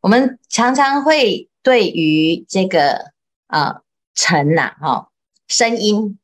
[0.00, 3.12] 我们常常会对于这个
[3.46, 3.82] 啊
[4.14, 5.08] 尘呐哈
[5.46, 6.18] 声音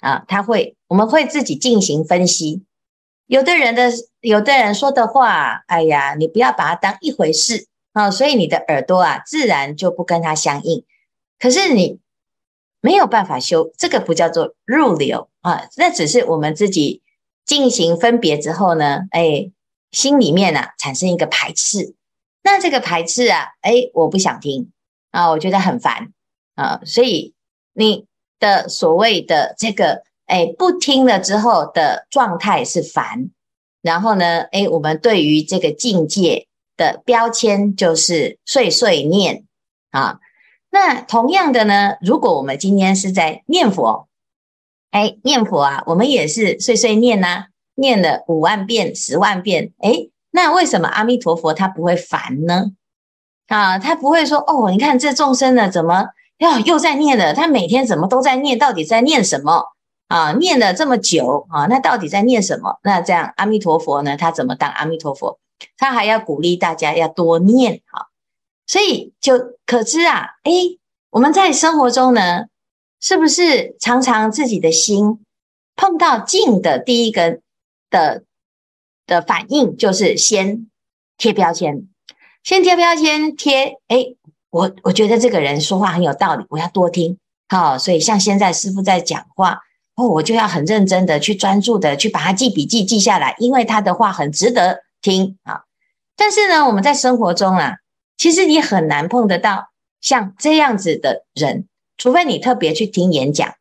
[0.00, 2.62] 啊，他会我们会自己进行分析。
[3.26, 3.90] 有的人的
[4.20, 10.84] 有的人说的话，哎呀，你不要把它当一回事啊，所以你的耳朵啊自然就不跟它相应。
[11.38, 11.98] 可是你
[12.84, 17.00] 没有办法修，这个不叫做入流啊，那只是我们自己
[17.46, 19.50] 进行分别之后呢，哎，
[19.90, 21.94] 心里面啊产生一个排斥。
[22.42, 24.70] 那这个排斥啊，哎，我不想听
[25.12, 26.12] 啊，我觉得很烦
[26.56, 27.32] 啊，所以
[27.72, 28.04] 你
[28.38, 33.30] 的所谓的这个，哎，不听了之后的状态是烦，
[33.80, 39.44] 然后呢，哎，我们对于这个境界的标签就是碎碎念
[39.90, 40.20] 啊。
[40.74, 44.08] 那同样的呢，如果我们今天是在念佛，
[44.90, 47.44] 哎，念佛啊，我们也是碎碎念呐，
[47.76, 50.08] 念了五万遍、十万遍，哎。
[50.32, 52.72] 那为什么阿弥陀佛他不会烦呢？
[53.46, 56.08] 啊，他不会说哦，你看这众生呢，怎么
[56.38, 57.32] 哟又在念了？
[57.32, 58.58] 他每天怎么都在念？
[58.58, 59.66] 到底在念什么
[60.08, 60.32] 啊？
[60.32, 62.80] 念了这么久啊，那到底在念什么？
[62.82, 64.16] 那这样阿弥陀佛呢？
[64.16, 65.38] 他怎么当阿弥陀佛？
[65.78, 68.08] 他还要鼓励大家要多念哈。
[68.66, 70.78] 所以就可知啊，诶，
[71.10, 72.46] 我们在生活中呢，
[73.00, 75.24] 是不是常常自己的心
[75.76, 77.40] 碰到境的第一个
[77.90, 78.24] 的？
[79.06, 80.66] 的反应就是先
[81.18, 81.86] 贴标签，
[82.42, 84.16] 先贴标签贴，诶，
[84.48, 89.58] 我我觉得这个人说话很有道理，我要多听，好，所以像现在师傅在讲话，
[89.94, 95.64] 哦，我就要很认真的去专注的去把它记笔记记下来，因为他的话很值得听啊。
[96.16, 97.74] 但是呢，我们在生活中啊，
[98.16, 99.70] 其实你很难碰得到
[100.00, 103.54] 像这样子的人，除非你特别去听演讲。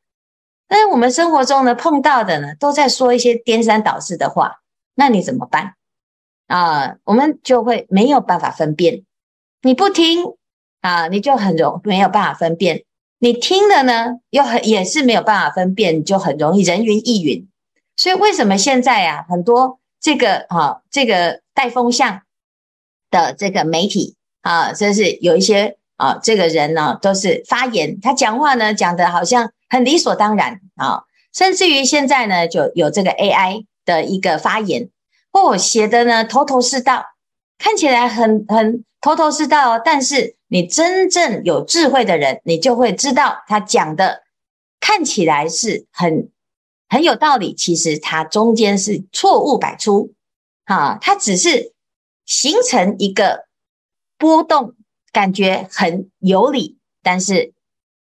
[0.68, 4.62] 但是我们生活中呢，碰到的呢，都在说一些颠三倒四的话。
[4.95, 5.76] 那你怎么办
[6.48, 6.98] 啊？
[7.04, 9.04] 我们就会没有办法分辨。
[9.62, 10.33] 你不听
[10.82, 12.83] 啊，你就很容没有办法分辨。
[13.20, 17.48] 你听了呢，又很也是没有办法分辨，就很容易人云亦云。
[17.95, 22.22] 所以为什么现在啊，很多这个啊，这个带风向
[23.10, 33.65] 的这个媒体啊，真是有一些啊，这个人呢，都是发言，他讲话呢讲的好像很理所当然啊，甚至于现在呢，就有这个 AI。
[33.86, 34.87] 的一个发言，
[35.33, 37.03] 哦，写的呢头头是道，
[37.58, 44.23] 看起来很很头头是道，但是你真正有智慧的人，你就会知道他讲的
[44.80, 46.30] 看起来是很
[46.87, 50.14] 很有道理，其实他中间是错误百出，
[50.64, 51.73] 啊，他只是
[52.26, 53.43] 形成一个
[54.23, 54.73] 波动，
[55.11, 57.52] 感觉很有理，但是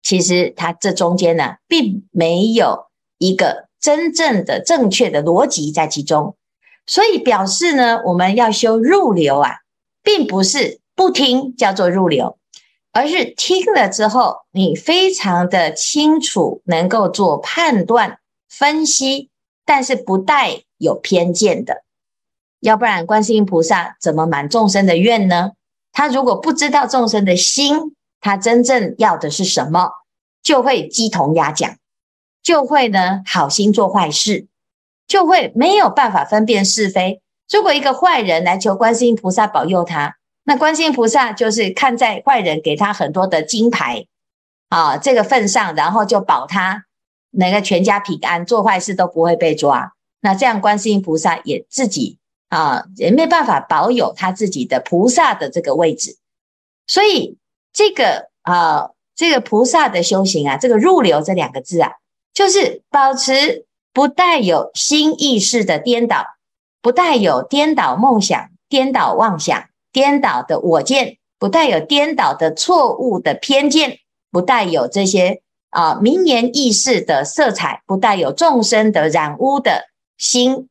[0.03, 2.85] 其实他这中间呢，并没有
[3.17, 3.67] 一个。
[3.83, 6.37] 真正的正确的逻辑在其中，
[6.85, 9.57] 所以表示呢，我们要修入流啊，
[10.01, 12.37] 并不是不听叫做入流，
[12.93, 19.29] 而是听了之后，你非常的清楚，能够做判断分析，
[19.65, 21.83] 但是不带有偏见的。
[22.61, 25.51] 要不然，观世音菩萨怎么满众生的愿呢？
[25.93, 29.89] 他如果不知道众生的心，他真正要的是什么，
[30.43, 31.73] 就会鸡同鸭讲。
[32.41, 34.47] 就会呢，好心做坏事，
[35.07, 37.21] 就会没有办法分辨是非。
[37.49, 44.07] 如果一个坏人来求观世音菩萨保佑他，那观世音菩萨就是看在坏人给他很多的金牌
[44.67, 46.83] 啊这个份上，然后就保他
[47.31, 49.93] 那个全家平安，做坏事都不会被抓。
[50.19, 52.17] 那这样观世音菩萨也自己
[52.53, 56.17] 啊也没办法保有他自己的菩萨的这个位置。
[56.85, 57.37] 所以
[57.71, 61.93] 这个啊这个菩萨的修行啊，这个入流这两个字啊。
[62.33, 66.25] 就是保持不带有心意识的颠倒，
[66.81, 73.99] 不带有颠倒梦想、颠倒妄想、颠倒的我见，不带有颠倒的错误的偏见，
[74.31, 80.69] 不带有这些啊名言意识的色彩，不带有众生的染污的心，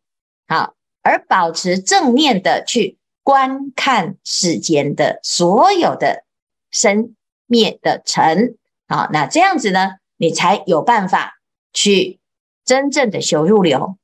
[0.48, 6.24] 好，而保持正面的去观看世间的所有的
[6.70, 7.14] 生
[7.46, 8.56] 灭的尘，
[8.88, 11.34] 好，那这样子呢，你才有办法。
[11.74, 12.20] 去
[12.66, 13.96] 真正的修入流，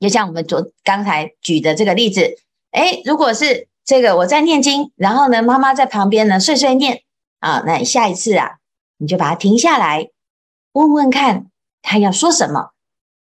[0.00, 2.38] 就像我们昨刚才举的这个例子，
[2.70, 7.02] 诶，如果是这个我在念经，然后呢，妈妈在旁边呢碎碎念
[7.40, 8.52] 啊，那下一次啊，
[8.96, 10.08] 你就把它停下来，
[10.72, 11.50] 问问看
[11.82, 12.70] 他要说什么，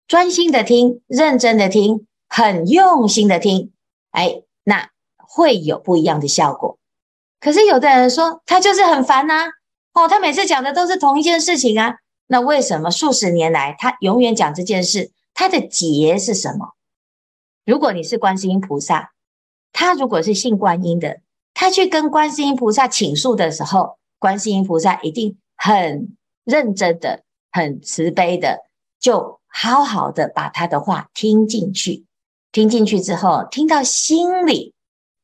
[0.08, 3.72] 专心的听，认真的听，很用心的听，
[4.12, 6.78] 诶，那会有不一样的效果。
[7.40, 9.48] 可是有的人说他就是很烦呐，
[9.94, 11.96] 哦，他每次讲的都是同一件事情啊。
[12.28, 16.76] 那为什么数十年来他永远讲这件事，他的结是什么？
[17.66, 19.14] 如果你是观世音菩萨，
[19.74, 21.22] 他如果是信观音的，
[21.56, 28.60] 他去跟观世音菩萨倾诉的时候，观世音菩萨一定很认真的、很慈悲的，
[29.00, 32.06] 就好好的把他的话听进去。
[32.52, 34.74] 听进去之后，听到心里，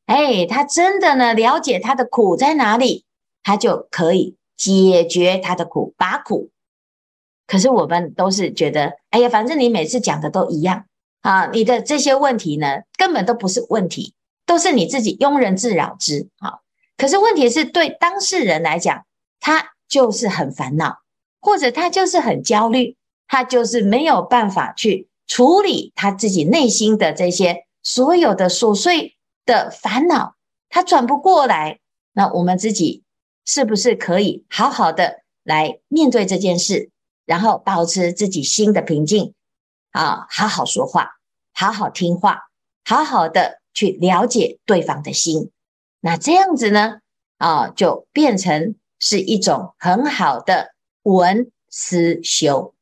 [0.05, 3.05] 哎，他真的呢了解他的苦在哪里，
[3.41, 6.49] 他就可以解决他的苦，把苦。
[7.47, 10.85] 可是我们都是觉得，哎呀，反正你每次讲的都一样
[11.21, 14.13] 啊，你的这些问题呢，根本都不是问题，
[14.45, 16.59] 都是你自己庸人自扰之啊。
[16.95, 19.05] 可是问题是对当事人来讲，
[19.39, 20.99] 他就是很烦恼，
[21.41, 22.95] 或者他就是很焦虑，
[23.27, 30.35] 他就是没有办法去处理他自己内心的这些所有的琐碎的烦恼，
[30.69, 31.79] 他转不过来。
[32.11, 33.03] 那我们自己
[33.45, 36.91] 是不是可以好好的来面对这件事？
[37.25, 39.33] 然后保持自己心的平静
[39.91, 41.11] 啊，好好说话，
[41.53, 42.41] 好好听话，
[42.83, 45.51] 好好的去了解对方的心。
[46.01, 46.99] 那这样子呢，
[47.37, 50.73] 啊，就变成是一种很好的
[51.03, 52.75] 闻思修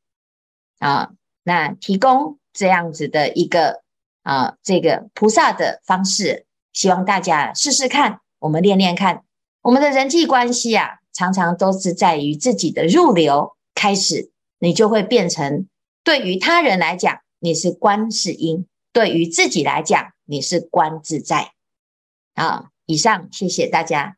[0.80, 1.12] 啊。
[1.44, 3.82] 那提供这样子的一个
[4.24, 9.24] 啊，这个菩萨的方式，希望大家试试看，我们练练看。
[9.62, 14.32] 我们的人际关系啊，常常都是在于自己的入流开始。
[14.64, 15.68] 你就会变成，
[16.04, 21.54] 对于他人来讲，你是观世音；对于自己来讲，你是观自在。
[22.36, 24.18] 啊，以上，谢谢大家。